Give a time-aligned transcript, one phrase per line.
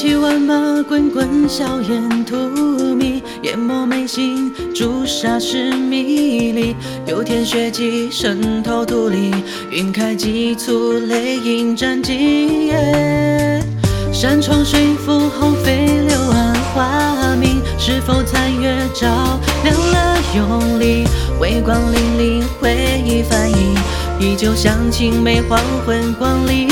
[0.00, 2.34] 骑万马，滚滚硝烟荼
[2.96, 6.74] 蘼，淹没眉心，朱砂湿迷离。
[7.06, 9.30] 有天血迹渗透土里，
[9.72, 12.72] 晕开急促，泪映战机。
[14.10, 21.04] 山重水复后飞流暗花明，是否残月照亮了永离？
[21.38, 23.74] 微光粼粼，回忆翻映，
[24.18, 26.66] 依旧像青梅黄昏光里。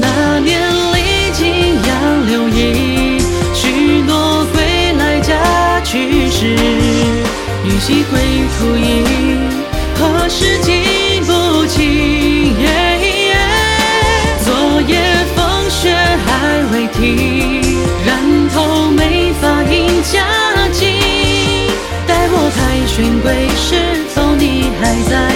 [0.00, 0.60] 那年
[7.86, 8.18] 依稀归
[8.58, 9.04] 途影，
[9.94, 10.74] 何时经
[11.24, 12.52] 不清？
[14.44, 14.98] 昨夜
[15.36, 15.94] 风雪
[16.26, 17.62] 还未停，
[18.04, 20.26] 染透眉发映佳
[20.72, 20.98] 境。
[22.08, 25.35] 待我凯旋归时，否你还在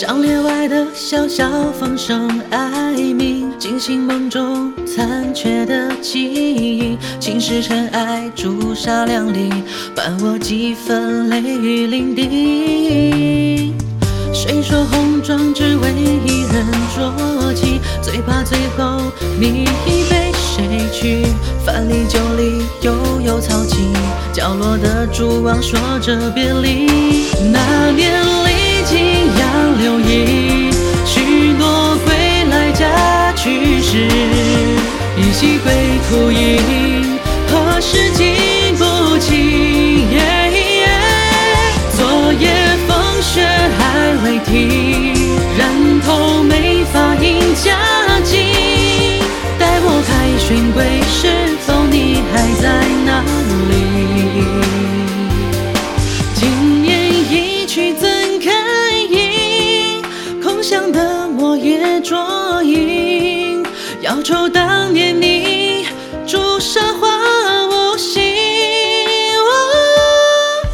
[0.00, 1.46] 帐帘外的萧萧
[1.78, 6.96] 风声哀鸣，惊醒梦中残缺的记忆。
[7.20, 9.50] 青石尘埃，朱砂两粒，
[9.94, 13.74] 伴我几分泪雨淋漓。
[14.32, 15.90] 谁说红妆只为
[16.24, 16.64] 一人
[16.96, 17.78] 着起？
[18.00, 19.02] 最怕最后
[19.38, 21.26] 你已被谁娶？
[21.62, 23.76] 樊篱酒里悠悠草萋，
[24.32, 27.09] 角落的蛛网说着别离。
[33.90, 34.06] 去时，
[35.18, 35.72] 依稀归
[36.08, 37.18] 途影，
[37.48, 38.36] 何时记
[38.78, 38.84] 不
[39.18, 40.06] 清？
[41.96, 42.48] 昨夜
[42.86, 43.44] 风雪
[43.76, 43.80] 还
[44.22, 45.12] 未停，
[45.58, 45.60] 染
[46.06, 47.76] 透眉发映佳
[48.22, 48.38] 境。
[49.58, 50.08] 待我凯
[50.38, 50.78] 旋归
[51.10, 51.18] 时，
[51.66, 52.64] 否你还在
[53.04, 53.24] 哪
[53.70, 53.72] 里？
[56.36, 56.40] 今
[56.80, 56.88] 年
[57.28, 58.08] 一曲怎
[58.38, 58.48] 堪
[59.10, 60.00] 吟？
[60.40, 62.89] 空想的墨也灼影，
[64.20, 65.86] 要愁当年你
[66.26, 67.08] 朱砂花
[67.68, 68.22] 无心。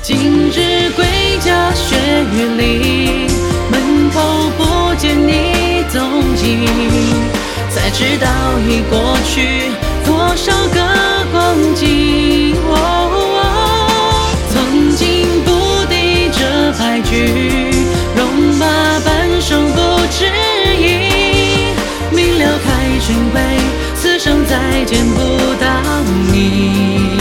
[0.03, 1.07] 今日归
[1.39, 1.95] 家雪
[2.33, 3.29] 雨里，
[3.71, 4.21] 门口
[4.59, 6.67] 不见你踪迹，
[7.71, 8.27] 才知道
[8.67, 9.71] 已过去
[10.05, 10.81] 多少个
[11.31, 12.57] 光景。
[14.51, 17.66] 曾经不敌这败局，
[23.07, 23.41] 寻回，
[23.95, 25.21] 此生再见不
[25.61, 26.03] 到
[26.33, 27.16] 你。